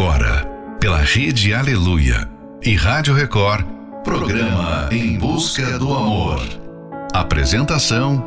[0.00, 0.46] agora,
[0.80, 2.26] pela Rede Aleluia
[2.62, 3.66] e Rádio Record,
[4.02, 6.40] programa Em Busca do Amor.
[7.12, 8.24] Apresentação: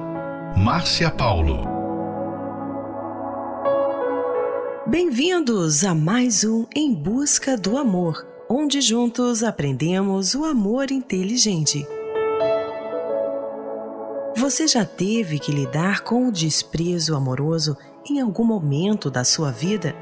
[0.55, 1.67] Márcia Paulo.
[4.85, 11.87] Bem-vindos a mais um Em Busca do Amor, onde juntos aprendemos o amor inteligente.
[14.37, 17.75] Você já teve que lidar com o desprezo amoroso
[18.07, 19.95] em algum momento da sua vida?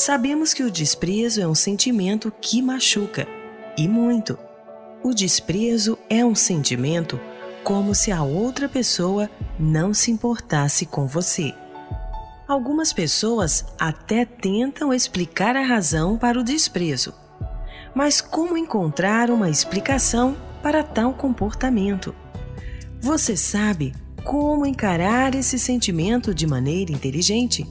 [0.00, 3.28] Sabemos que o desprezo é um sentimento que machuca,
[3.76, 4.38] e muito.
[5.02, 7.20] O desprezo é um sentimento
[7.62, 9.28] como se a outra pessoa
[9.58, 11.52] não se importasse com você.
[12.48, 17.12] Algumas pessoas até tentam explicar a razão para o desprezo.
[17.94, 22.14] Mas como encontrar uma explicação para tal comportamento?
[23.02, 23.92] Você sabe
[24.24, 27.66] como encarar esse sentimento de maneira inteligente?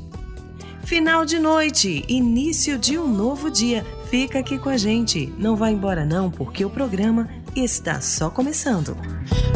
[0.84, 3.86] Final de noite, início de um novo dia.
[4.10, 5.32] Fica aqui com a gente.
[5.38, 8.98] Não vá embora não, porque o programa está só começando.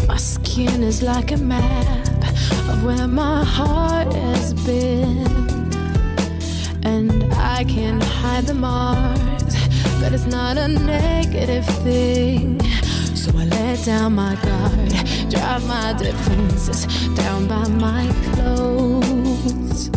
[0.07, 1.61] My skin is like a map
[2.69, 5.23] of where my heart has been.
[6.85, 9.55] And I can hide the marks,
[9.99, 12.59] but it's not a negative thing.
[13.15, 14.91] So I let down my guard,
[15.29, 19.89] drop my defenses down by my clothes.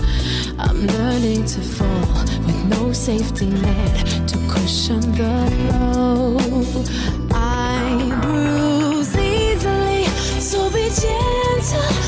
[0.58, 6.38] I'm learning to fall with no safety net to cushion the blow.
[7.30, 10.04] I bruise easily,
[10.40, 12.05] so be gentle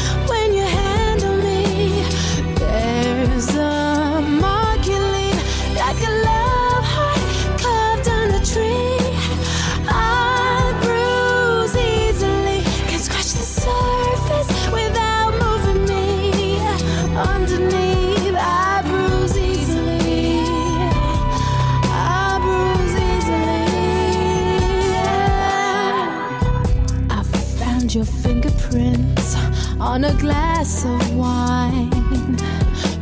[29.98, 31.90] on a glass of wine.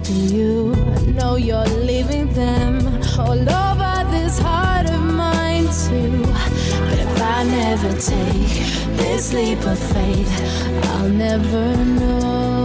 [0.02, 0.74] Do you
[1.12, 2.74] know you're leaving them
[3.18, 6.22] all over this heart of mine too?
[6.88, 8.64] But if I never take
[8.96, 10.32] this leap of faith,
[10.92, 11.66] I'll never
[12.00, 12.64] know.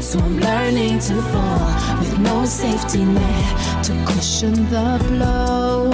[0.00, 5.90] So I'm learning to fall with no safety net to cushion the blow.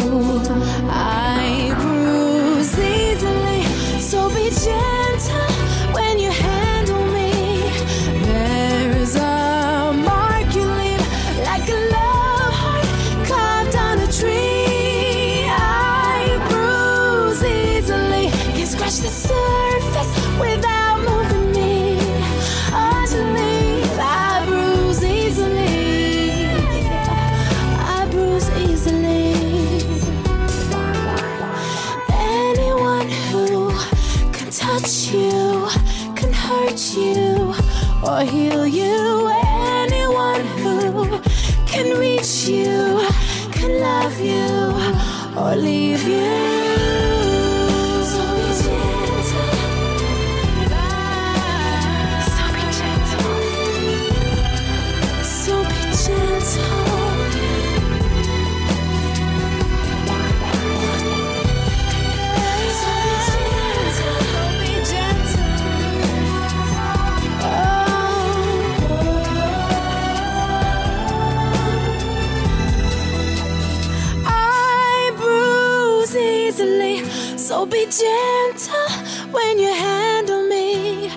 [77.67, 78.91] Be gentle
[79.31, 81.11] when you handle me.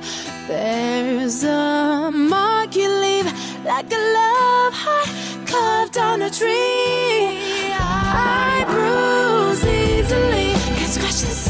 [0.48, 3.26] There's a mark you leave
[3.66, 5.10] like a love heart
[5.48, 7.74] carved on a tree.
[7.74, 11.47] I bruise easily, can scratch the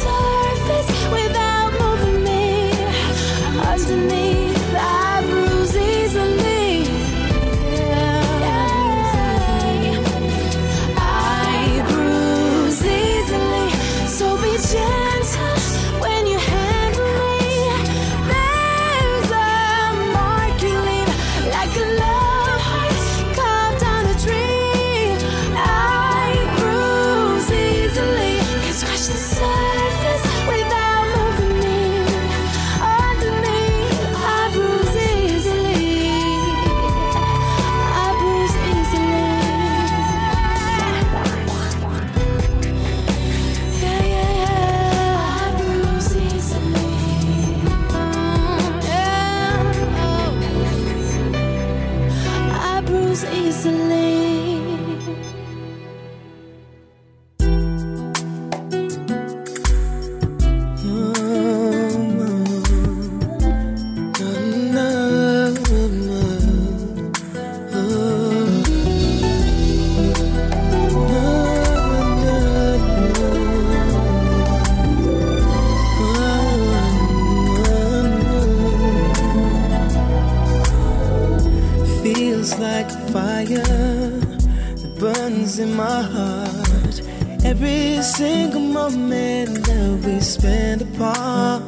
[90.39, 91.63] spend apart,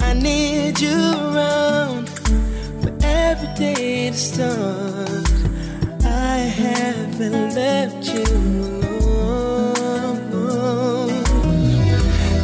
[0.00, 2.08] I need you around
[2.80, 5.28] for every day to start.
[6.04, 8.24] I haven't left you
[10.32, 11.24] alone.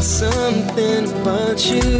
[0.00, 1.90] Something about you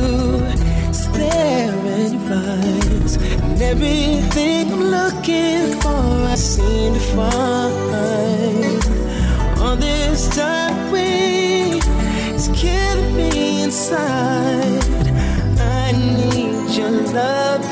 [1.18, 3.16] there in your eyes.
[3.44, 7.53] And everything I'm looking for, I seem to find.
[12.64, 15.06] Killing me inside.
[15.58, 17.62] I need your love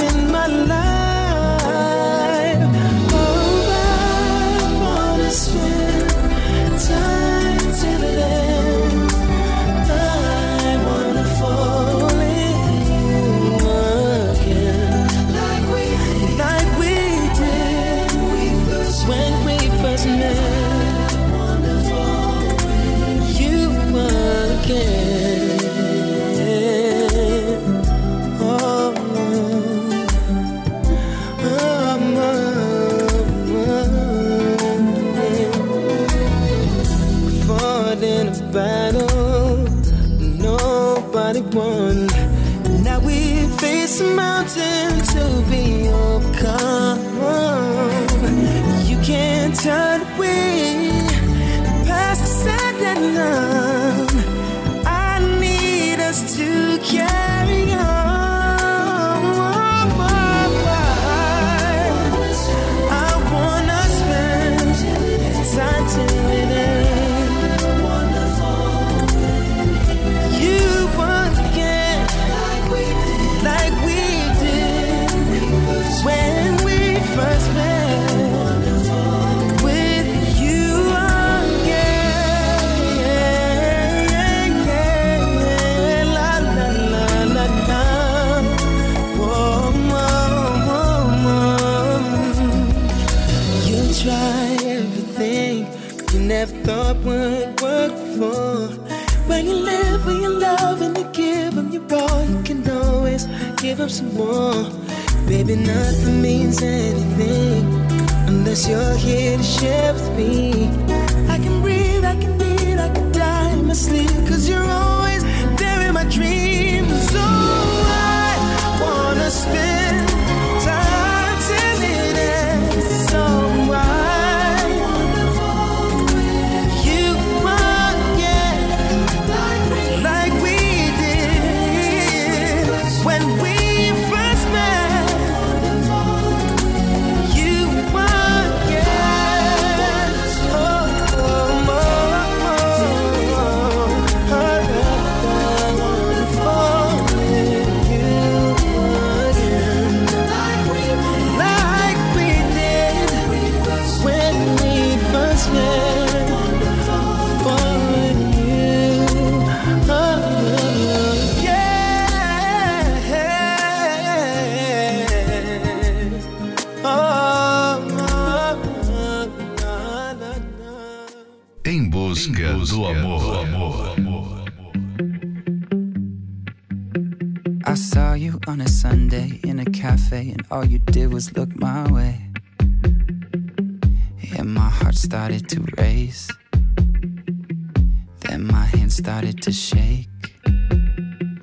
[188.93, 190.07] started to shake.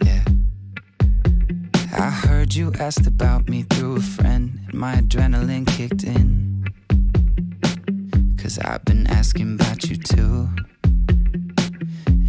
[0.05, 0.23] Yeah.
[1.97, 6.63] I heard you asked about me through a friend, and my adrenaline kicked in.
[8.37, 10.47] Cause I've been asking about you too.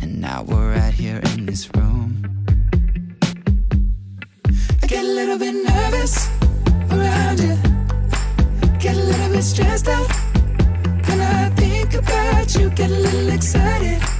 [0.00, 2.24] And now we're right here in this room.
[4.82, 6.30] I get a little bit nervous
[6.90, 7.56] around you.
[8.78, 10.10] Get a little bit stressed out.
[11.06, 14.19] When I think about you, get a little excited.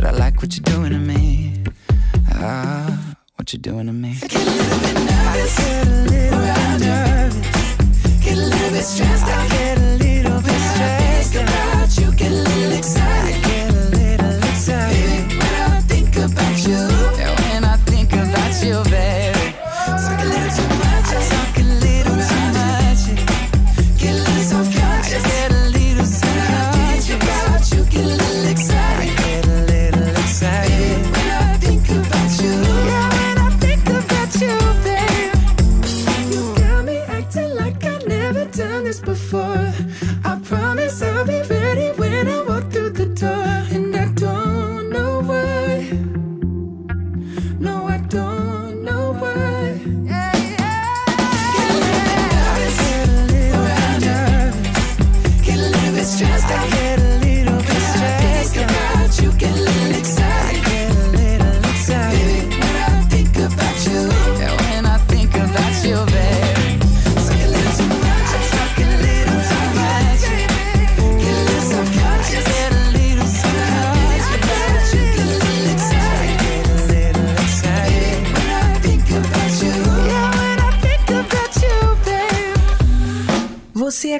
[0.00, 1.62] but I like what you're doing to me.
[2.32, 4.16] Ah, what you're doing to me.
[4.22, 8.84] I get a little bit nervous, get a little bit nervous, get a little bit
[8.84, 13.49] stressed, I get a little bit stressed about you, get a little excited.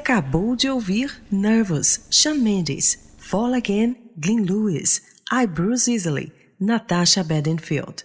[0.01, 4.99] Acabou de ouvir Nervous, Shawn Mendes, Fall Again, Glenn Lewis,
[5.31, 8.03] I Bruce Easily, Natasha Bedingfield.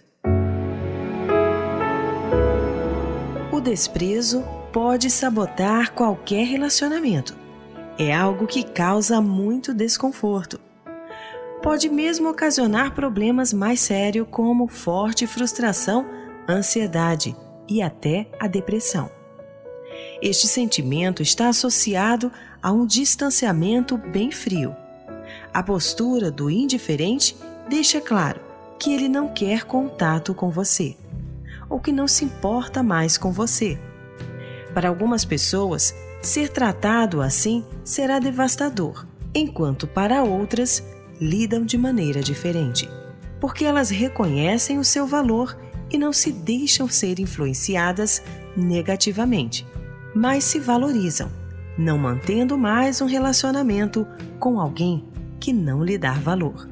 [3.51, 7.35] O desprezo pode sabotar qualquer relacionamento.
[7.97, 10.59] É algo que causa muito desconforto.
[11.63, 16.05] Pode mesmo ocasionar problemas mais sérios como forte frustração,
[16.47, 17.35] ansiedade
[17.67, 19.16] e até a depressão.
[20.21, 24.75] Este sentimento está associado a um distanciamento bem frio.
[25.53, 27.35] A postura do indiferente
[27.69, 28.41] deixa claro
[28.79, 30.95] que ele não quer contato com você
[31.69, 33.79] ou que não se importa mais com você.
[34.73, 40.83] Para algumas pessoas, ser tratado assim será devastador, enquanto para outras
[41.19, 42.89] lidam de maneira diferente,
[43.39, 45.57] porque elas reconhecem o seu valor
[45.91, 48.21] e não se deixam ser influenciadas
[48.55, 49.65] negativamente
[50.17, 51.29] mas se valorizam,
[51.77, 54.05] não mantendo mais um relacionamento
[54.39, 55.05] com alguém
[55.39, 56.67] que não lhe dá valor.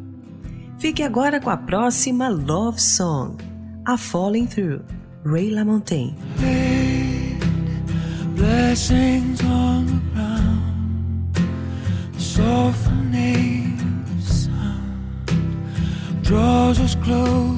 [0.80, 3.38] Fique agora com a próxima Love Song,
[3.86, 4.82] A Falling Through,
[5.24, 6.16] Ray LaMontagne.
[8.36, 9.86] Blessings sun
[16.24, 17.55] draws us close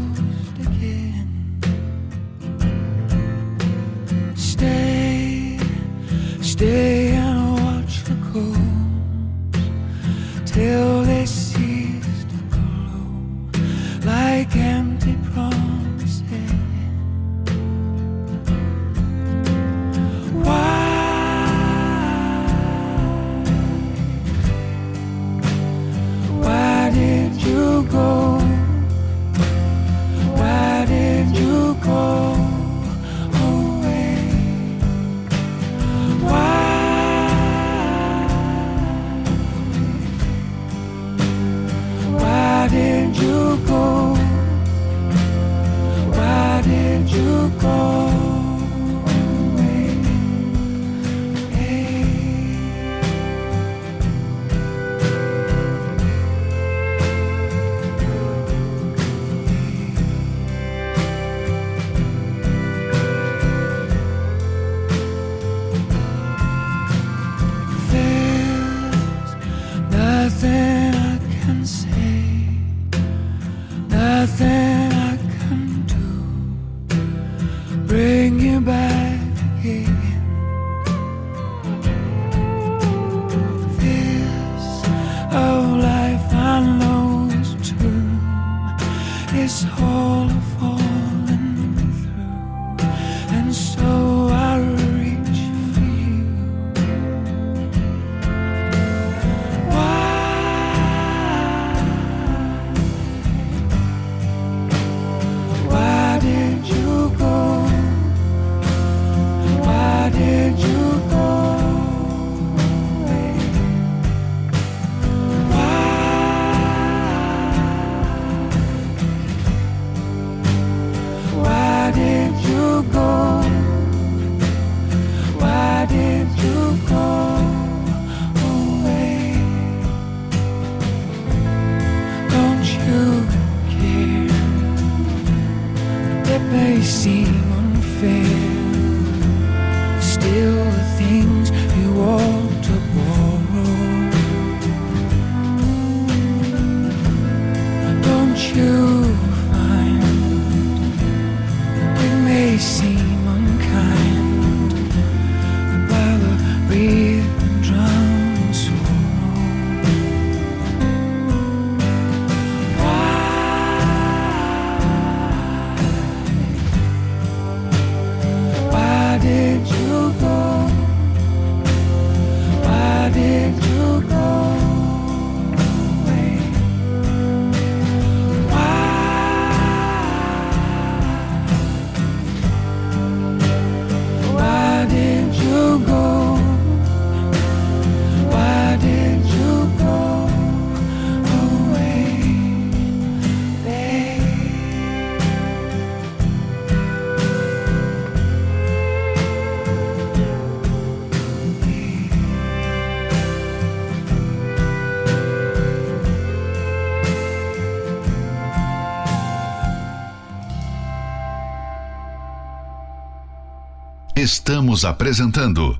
[214.27, 215.79] Estamos apresentando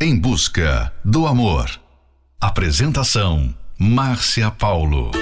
[0.00, 1.70] Em Busca do Amor.
[2.40, 5.12] Apresentação Márcia Paulo.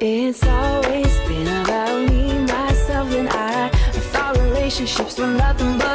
[0.00, 3.70] It's always been about me, myself, and I.
[3.70, 5.91] I thought relationships were nothing but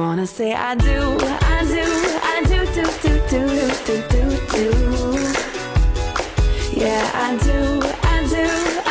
[0.00, 1.84] wanna say I do, I do,
[2.32, 3.42] I do, do, do, do,
[3.86, 4.66] do, do, do,
[6.72, 7.58] Yeah, I do,
[8.14, 8.46] I do,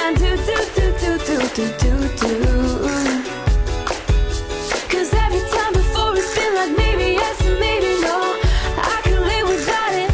[0.06, 2.34] I do, do, do, do, do, do, do,
[4.92, 8.18] Cause every time before it's been like maybe yes and maybe no.
[8.78, 10.12] I can live without it,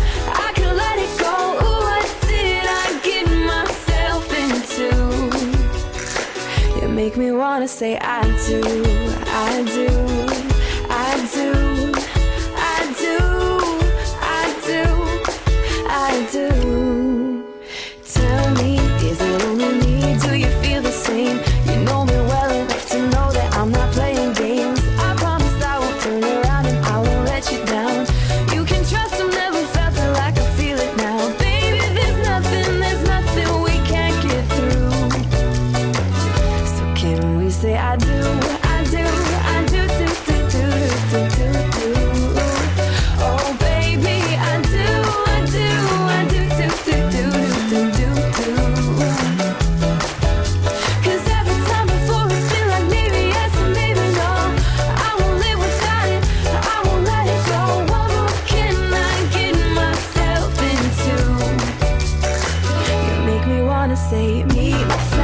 [0.47, 1.35] I can let it go.
[1.65, 4.87] Ooh, what did I get myself into?
[6.79, 8.94] You make me wanna say I do.
[63.95, 64.71] Save me.
[64.71, 65.14] say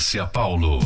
[0.00, 0.79] Márcia Paulo.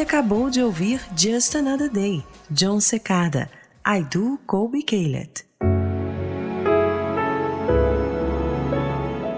[0.00, 3.50] Acabou de ouvir Just Another Day, John Secada,
[3.84, 5.30] I Do Colby Caleb.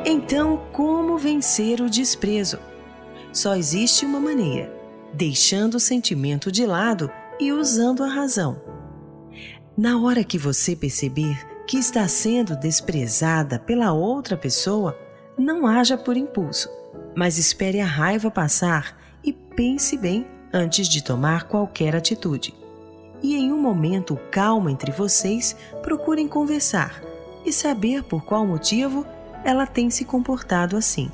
[0.04, 2.58] Então, como vencer o desprezo?
[3.32, 4.70] Só existe uma maneira:
[5.14, 8.62] deixando o sentimento de lado e usando a razão.
[9.76, 14.96] Na hora que você perceber que está sendo desprezada pela outra pessoa,
[15.38, 16.68] não haja por impulso,
[17.16, 22.54] mas espere a raiva passar e pense bem antes de tomar qualquer atitude.
[23.22, 27.02] E em um momento calmo entre vocês, procurem conversar
[27.44, 29.06] e saber por qual motivo
[29.44, 31.10] ela tem se comportado assim.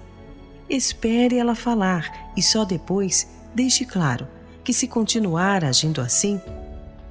[0.69, 4.27] Espere ela falar e só depois deixe claro
[4.65, 6.41] que, se continuar agindo assim,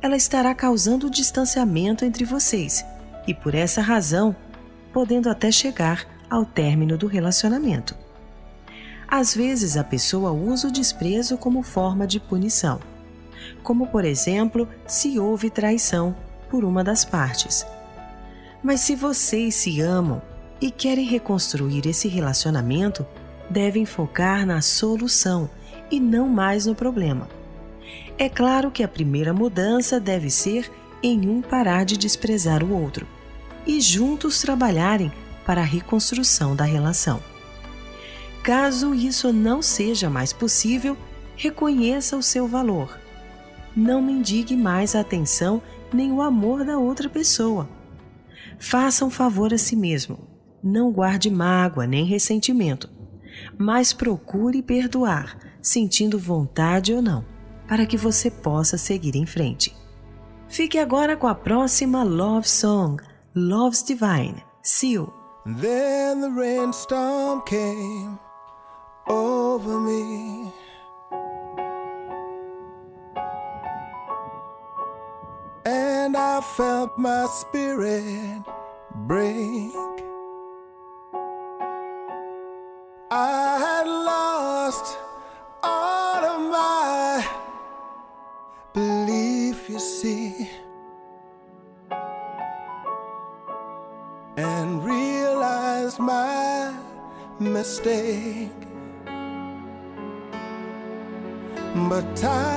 [0.01, 2.85] ela estará causando distanciamento entre vocês
[3.25, 4.35] e, por essa razão,
[4.91, 8.04] podendo até chegar ao término do relacionamento.
[9.17, 12.81] Às vezes, a pessoa usa o desprezo como forma de punição,
[13.63, 16.13] como, por exemplo, se houve traição
[16.49, 17.65] por uma das partes.
[18.61, 20.21] Mas se vocês se amam
[20.59, 23.07] e querem reconstruir esse relacionamento,
[23.49, 25.49] devem focar na solução
[25.89, 27.29] e não mais no problema.
[28.17, 30.69] É claro que a primeira mudança deve ser
[31.01, 33.07] em um parar de desprezar o outro
[33.65, 35.09] e juntos trabalharem
[35.45, 37.21] para a reconstrução da relação.
[38.45, 40.95] Caso isso não seja mais possível,
[41.35, 42.97] reconheça o seu valor.
[43.75, 47.67] Não mendigue mais a atenção nem o amor da outra pessoa.
[48.57, 52.89] Faça um favor a si mesmo não guarde mágoa nem ressentimento,
[53.55, 57.23] mas procure perdoar, sentindo vontade ou não,
[57.67, 59.75] para que você possa seguir em frente.
[60.47, 63.01] Fique agora com a próxima Love Song,
[63.35, 65.13] Love's Divine, Seal.
[65.45, 68.17] Then the rainstorm came
[69.07, 70.51] over me.
[75.65, 78.43] And I felt my spirit
[79.07, 79.71] break.
[83.11, 84.97] I had lost
[85.63, 87.27] all of my
[88.73, 90.49] belief, you see,
[94.37, 96.73] and realized my
[97.39, 98.64] mistake.
[101.75, 102.55] But time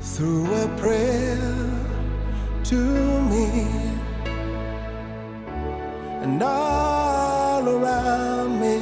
[0.00, 1.38] through a prayer
[2.64, 2.76] to
[3.30, 3.48] me
[6.22, 8.80] and all around me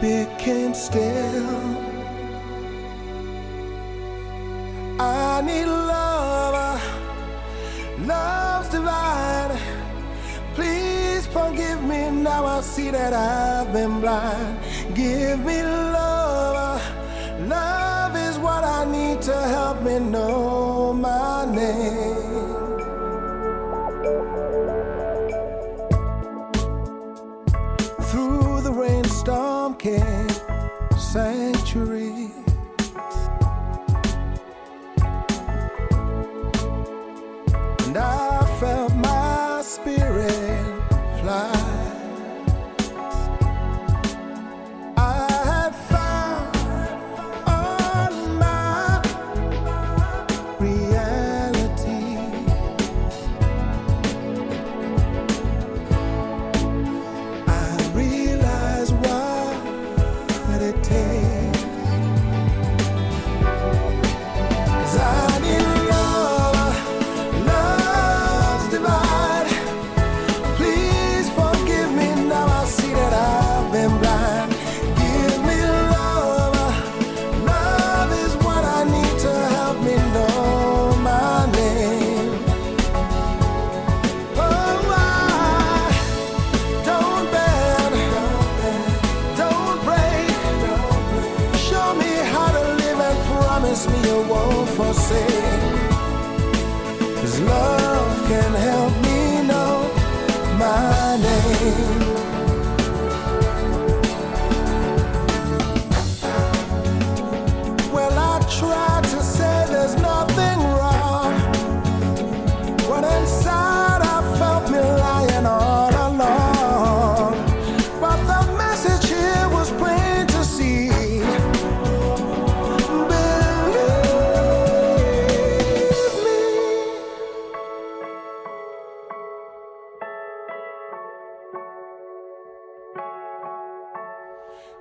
[0.00, 1.50] became still.
[5.00, 6.80] I need love,
[8.06, 9.58] love's divine.
[10.54, 12.46] Please forgive me now.
[12.46, 14.58] I see that I've been blind.
[14.96, 16.80] Give me love,
[17.40, 22.15] love is what I need to help me know my name.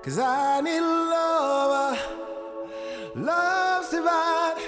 [0.03, 1.99] Cause I need love,
[3.15, 4.61] love's divine.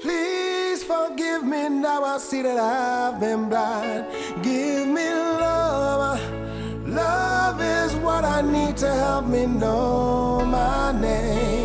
[0.00, 2.04] Please forgive me now.
[2.04, 4.06] I see that I've been blind.
[4.42, 6.20] Give me love.
[6.86, 11.63] Love is what I need to help me know my name.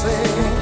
[0.00, 0.61] Won't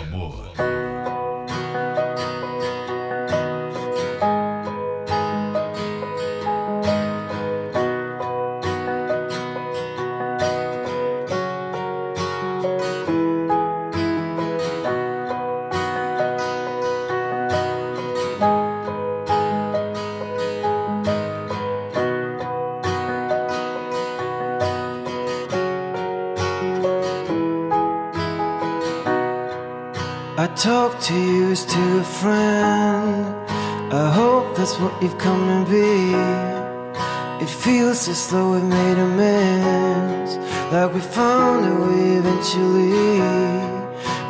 [38.11, 40.35] As though we made amends,
[40.73, 42.91] like we found a way eventually.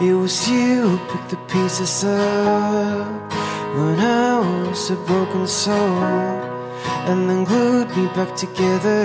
[0.07, 3.33] It was you who picked the pieces up
[3.75, 4.37] when I
[4.69, 6.03] was a broken soul,
[7.09, 9.01] and then glued me back together.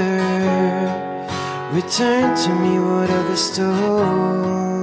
[1.73, 4.76] Return to me what others stole.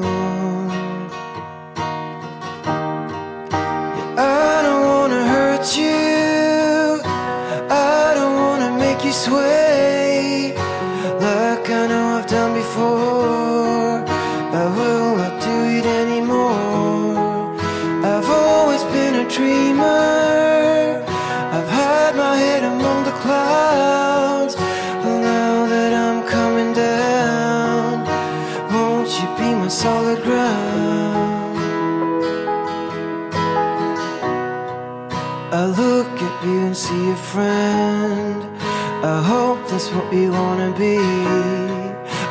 [39.96, 40.98] What we wanna be.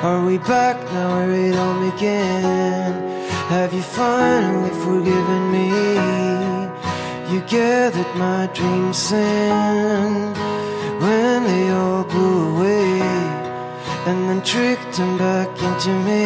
[0.03, 2.92] Are we back now where it all began?
[3.48, 5.68] Have you finally forgiven me?
[7.33, 10.35] You gathered my dreams in
[11.01, 13.01] when they all blew away,
[14.09, 16.25] and then tricked them back into me.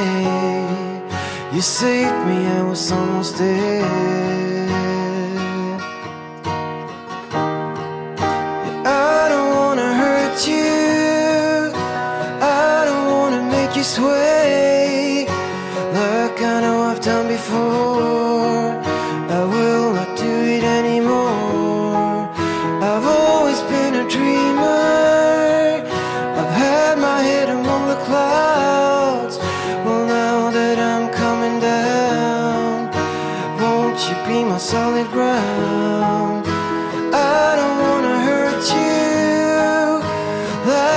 [1.55, 4.46] You saved me, I was almost dead.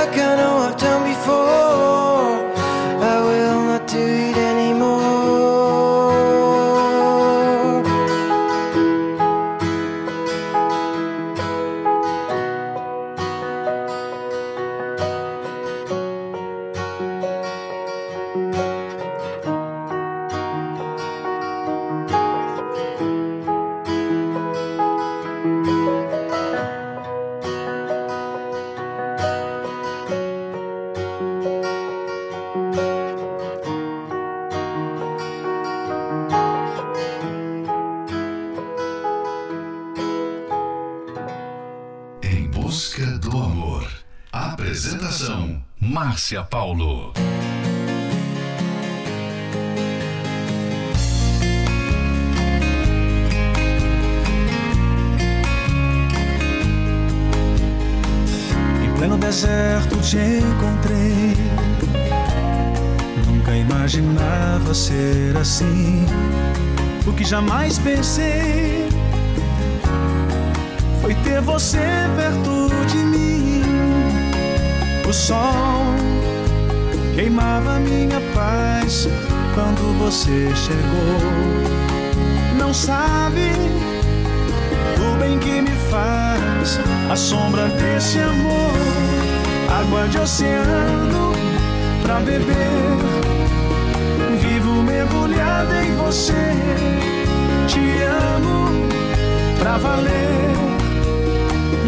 [0.09, 1.58] Like I know I've done before.
[80.10, 81.19] Você chegou.
[82.57, 83.51] Não sabe
[84.97, 86.79] o bem que me faz
[87.12, 88.73] a sombra desse amor,
[89.69, 91.33] água de oceano
[92.01, 92.55] pra beber.
[94.41, 96.55] Vivo mergulhada em você,
[97.67, 98.87] te amo
[99.60, 100.55] pra valer.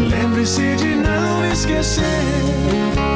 [0.08, 3.11] Lembre-se de não esquecer.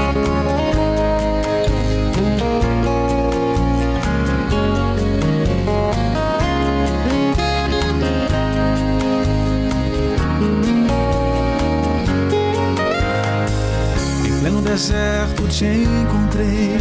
[14.76, 16.76] Deserto te encontrei.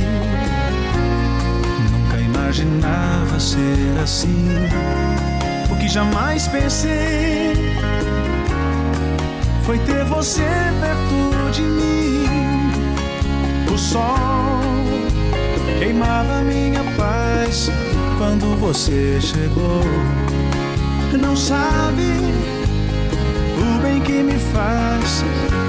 [1.89, 4.49] Nunca imaginava ser assim.
[5.71, 7.53] O que jamais pensei
[9.63, 10.43] foi ter você
[10.81, 12.25] perto de mim.
[13.73, 14.59] O sol
[15.79, 17.71] queimava minha paz
[18.17, 19.85] quando você chegou.
[21.17, 22.03] Não sabe
[23.57, 25.23] o bem que me faz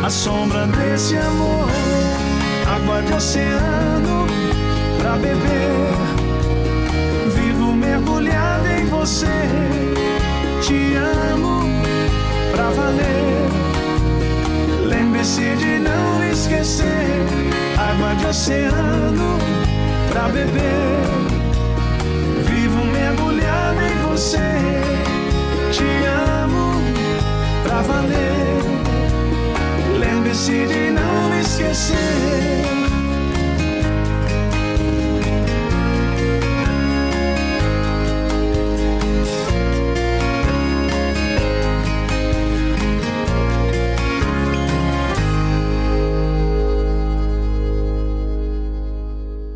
[0.07, 1.69] a sombra desse amor,
[2.67, 4.27] água de oceano
[4.99, 5.97] pra beber.
[7.35, 9.27] Vivo mergulhado em você,
[10.63, 11.63] te amo
[12.53, 13.49] pra valer.
[14.85, 17.07] Lembre-se de não esquecer,
[17.79, 19.39] água de oceano
[20.11, 21.07] pra beber.
[22.45, 24.83] Vivo mergulhado em você,
[25.73, 25.85] te
[26.43, 26.83] amo
[27.65, 28.66] pra valer.
[30.37, 31.97] Lembre-se de não esquecer.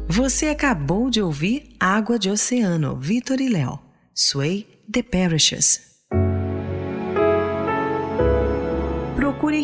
[0.08, 3.78] Você acabou de ouvir Água de Oceano, Vitor e Léo.
[4.14, 5.89] Sway The Parishes.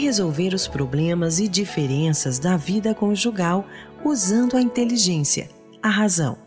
[0.06, 3.66] Resolver os problemas e diferenças da vida conjugal
[4.04, 5.50] usando a inteligência,
[5.82, 6.38] a razão.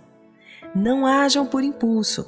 [0.73, 2.25] Não hajam por impulso.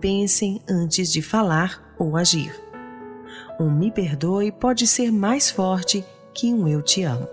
[0.00, 2.58] Pensem antes de falar ou agir.
[3.60, 6.02] Um me perdoe pode ser mais forte
[6.32, 7.28] que um eu te amo.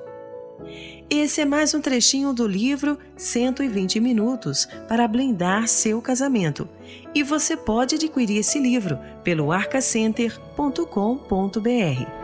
[1.10, 6.68] Esse é mais um trechinho do livro 120 Minutos para Blindar Seu Casamento.
[7.16, 12.16] E você pode adquirir esse livro pelo arcacenter.com.br.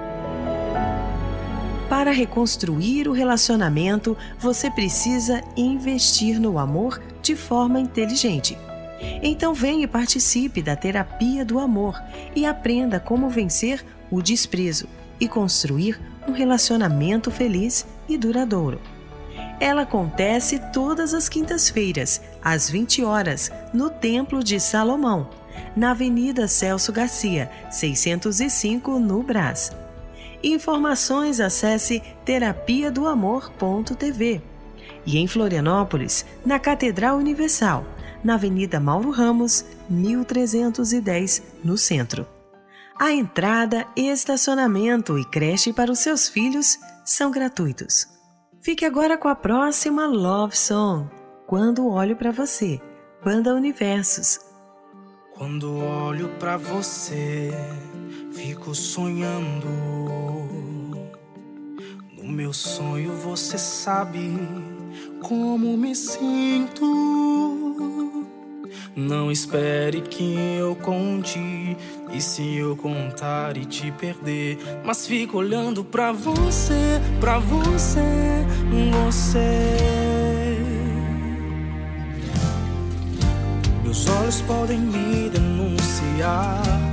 [2.04, 8.58] Para reconstruir o relacionamento, você precisa investir no amor de forma inteligente.
[9.22, 11.98] Então venha e participe da terapia do amor
[12.36, 14.86] e aprenda como vencer o desprezo
[15.18, 15.98] e construir
[16.28, 18.82] um relacionamento feliz e duradouro.
[19.58, 25.30] Ela acontece todas as quintas-feiras, às 20 horas, no Templo de Salomão,
[25.74, 29.72] na Avenida Celso Garcia, 605, no Brás.
[30.44, 34.42] Informações acesse terapia do amor.tv.
[35.06, 37.86] E em Florianópolis, na Catedral Universal,
[38.22, 42.28] na Avenida Mauro Ramos, 1310, no centro.
[43.00, 48.08] A entrada, estacionamento e creche para os seus filhos são gratuitos.
[48.62, 51.10] Fique agora com a próxima Love Song,
[51.48, 52.82] Quando Olho para Você,
[53.24, 54.40] Banda Universos.
[55.36, 57.52] Quando olho pra você,
[58.34, 59.68] fico sonhando.
[62.18, 64.38] No meu sonho você sabe
[65.22, 66.86] como me sinto.
[68.96, 71.40] Não espere que eu conte.
[72.12, 74.58] E se eu contar e te perder?
[74.84, 78.46] Mas fico olhando pra você, pra você,
[79.08, 79.78] você.
[83.84, 86.93] Meus olhos podem me denunciar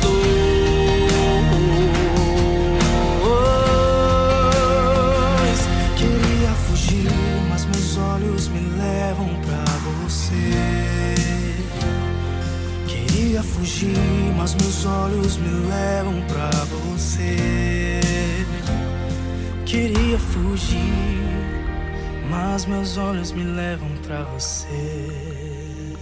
[14.51, 18.01] mas meus olhos me levam pra você.
[19.65, 20.77] Queria fugir,
[22.29, 25.95] mas meus olhos me levam pra você.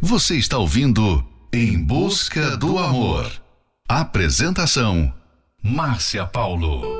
[0.00, 3.30] Você está ouvindo Em Busca do Amor.
[3.88, 5.12] Apresentação:
[5.62, 6.99] Márcia Paulo.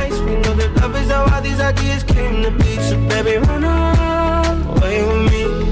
[1.41, 2.75] These ideas came to be.
[2.87, 5.71] So baby, run away with me.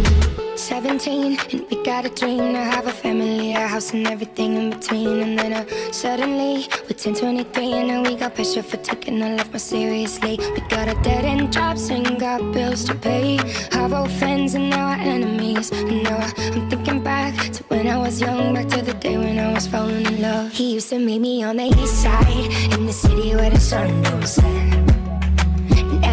[0.56, 4.70] 17 and we got a dream to have a family, a house and everything in
[4.72, 5.20] between.
[5.22, 9.36] And then uh, suddenly we're 10, 23 and now we got pressure for taking our
[9.36, 10.38] life more seriously.
[10.54, 13.40] We got a dead end jobs and got bills to pay.
[13.74, 15.72] Our old friends and now our enemies.
[15.72, 19.40] And now I'm thinking back to when I was young, back to the day when
[19.40, 20.52] I was falling in love.
[20.52, 24.02] He used to meet me on the east side in the city where the sun
[24.04, 24.99] don't set.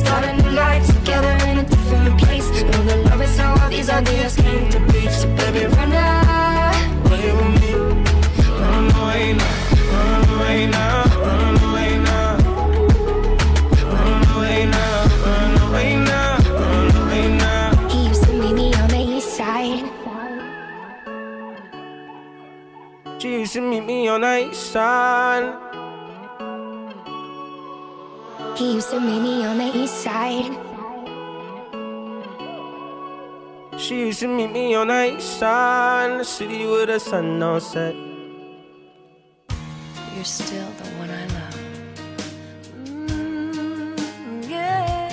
[0.00, 2.48] Start a new life together in a different place.
[2.70, 5.08] Know that love is how all these ideas came to be.
[5.10, 5.92] So baby, run
[7.06, 7.72] away with me.
[8.60, 9.56] Run away now,
[9.92, 12.30] run away now, run away now.
[13.94, 14.94] Run away now,
[15.26, 17.88] run away now, run away now.
[17.88, 19.84] He used to meet me on the east side.
[23.18, 25.69] She used to meet me on the east side.
[28.60, 30.52] He used to meet me on the east side.
[33.78, 37.42] She used to meet me on the east side in the city with the sun
[37.42, 37.94] on set.
[40.14, 41.58] You're still the one I love.
[42.84, 43.96] Mm,
[44.46, 45.08] yeah.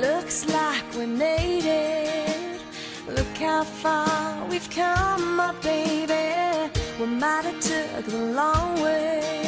[0.00, 2.62] Looks like we made it.
[3.08, 6.72] Look how far we've come, my baby.
[6.98, 9.41] We might have took the long way.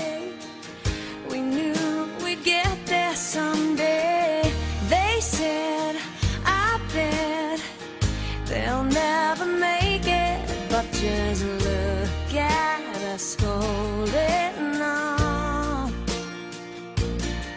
[11.05, 12.81] Just look at
[13.13, 15.93] us holding on.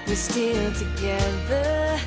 [0.06, 1.98] We're still together,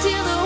[0.00, 0.22] Still.
[0.22, 0.37] the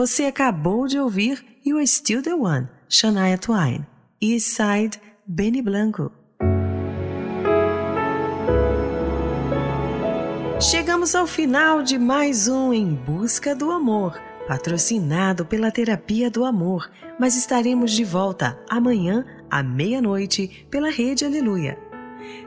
[0.00, 3.84] Você acabou de ouvir You Are Still the One, Shania Twain.
[4.18, 6.10] East Side, Benny Blanco.
[10.58, 16.90] Chegamos ao final de mais um Em Busca do Amor, patrocinado pela Terapia do Amor,
[17.18, 21.78] mas estaremos de volta amanhã à meia-noite pela Rede Aleluia.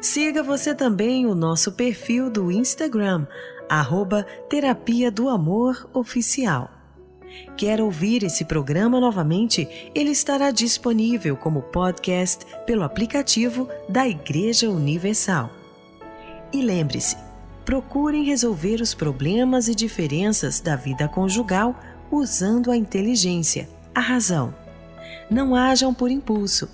[0.02, 3.28] Siga você também o nosso perfil do Instagram,
[3.70, 6.83] arroba Terapia do Amor Oficial.
[7.58, 9.68] Quer ouvir esse programa novamente?
[9.94, 15.52] Ele estará disponível como podcast pelo aplicativo da Igreja Universal.
[16.52, 17.18] E lembre-se,
[17.66, 21.76] procurem resolver os problemas e diferenças da vida conjugal
[22.12, 24.54] usando a inteligência, a razão.
[25.30, 26.70] Não hajam por impulso.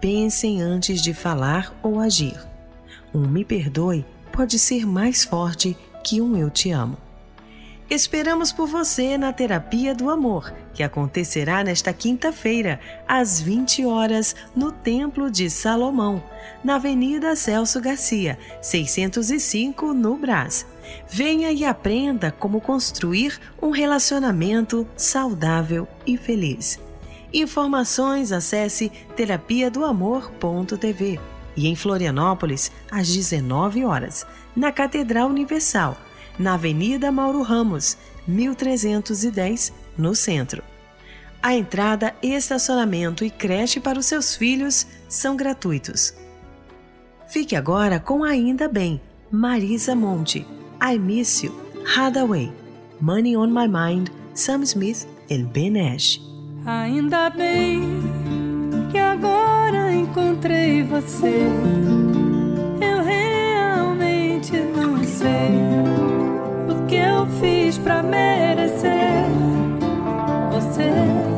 [0.00, 2.38] Pensem antes de falar ou agir.
[3.12, 7.07] Um me perdoe pode ser mais forte que um eu te amo.
[7.90, 12.78] Esperamos por você na Terapia do Amor, que acontecerá nesta quinta-feira,
[13.08, 16.22] às 20 horas, no Templo de Salomão,
[16.62, 20.66] na Avenida Celso Garcia, 605, no Brás.
[21.08, 26.78] Venha e aprenda como construir um relacionamento saudável e feliz.
[27.32, 31.18] Informações acesse terapiadoamor.tv
[31.56, 35.96] e em Florianópolis, às 19 horas, na Catedral Universal,
[36.38, 40.62] na Avenida Mauro Ramos, 1310, no centro.
[41.42, 46.14] A entrada, estacionamento e creche para os seus filhos são gratuitos.
[47.28, 50.46] Fique agora com Ainda Bem, Marisa Monte,
[50.82, 51.54] I Miss You,
[51.96, 52.52] Hadaway,
[53.00, 56.20] Money on My Mind, Sam Smith e Ben Ash.
[56.64, 57.80] Ainda bem
[58.90, 61.46] que agora encontrei você.
[62.80, 65.97] Eu realmente não sei
[66.88, 69.26] que eu fiz pra merecer
[70.50, 71.37] você.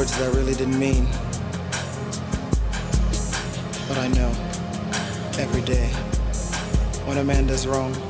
[0.00, 1.04] words that I really didn't mean.
[3.86, 4.32] But I know
[5.38, 5.88] every day
[7.04, 8.09] when a man does wrong.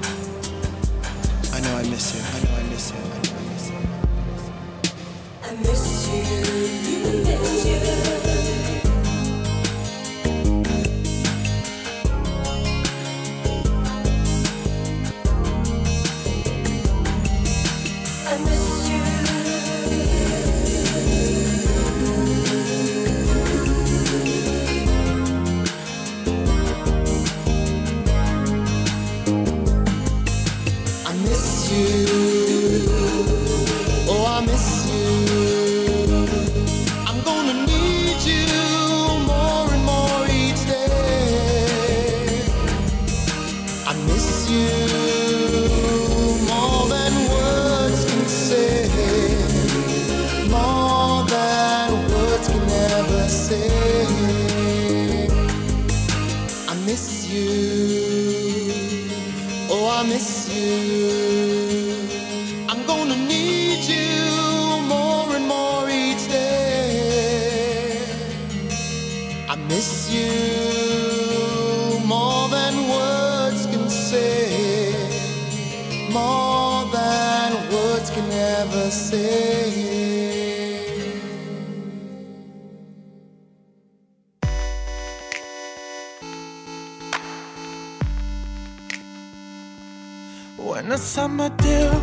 [91.01, 92.01] My deal,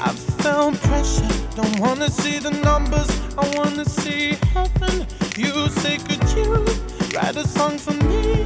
[0.00, 1.28] I felt pressure.
[1.56, 5.06] Don't wanna see the numbers, I wanna see heaven.
[5.36, 6.64] You say, could you
[7.12, 8.44] write a song for me?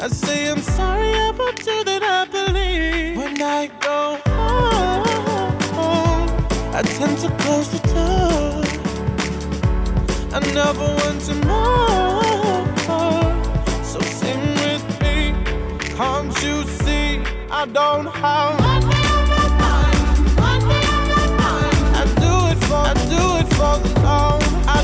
[0.00, 3.16] I say, I'm sorry about you that I believe.
[3.16, 4.18] When I go
[5.74, 6.28] home,
[6.72, 8.62] I tend to close the door.
[10.32, 12.64] I never want to more.
[13.82, 15.34] So sing with me,
[15.96, 17.20] can't you see?
[17.50, 18.93] I don't have.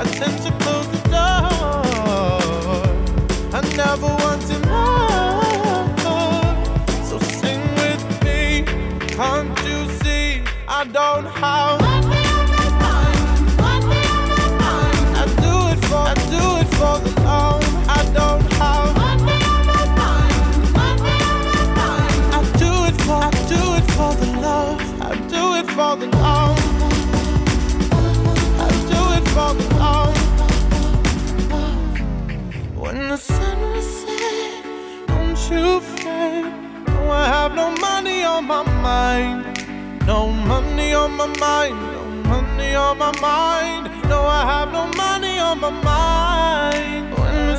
[0.00, 1.84] I tend to close the door.
[3.52, 4.69] I never want more.
[41.20, 41.76] My mind.
[41.92, 43.84] No money on my mind.
[44.08, 47.12] No, I have no money on my mind.
[47.18, 47.56] When the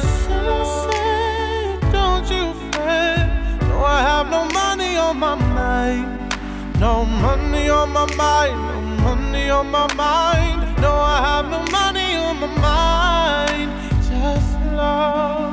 [0.48, 3.30] was set, don't you fret.
[3.70, 6.34] No, I have no money on my mind.
[6.80, 8.58] No money on my mind.
[8.68, 10.62] No money on my mind.
[10.82, 13.70] No, I have no money on my mind.
[14.10, 15.51] Just love.